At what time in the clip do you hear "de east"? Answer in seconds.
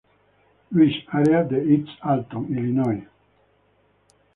1.43-1.91